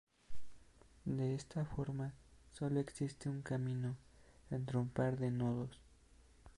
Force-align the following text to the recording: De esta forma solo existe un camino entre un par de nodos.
De 1.05 1.35
esta 1.35 1.63
forma 1.63 2.15
solo 2.53 2.79
existe 2.79 3.29
un 3.29 3.43
camino 3.43 3.97
entre 4.49 4.79
un 4.79 4.89
par 4.89 5.15
de 5.19 5.29
nodos. 5.29 5.79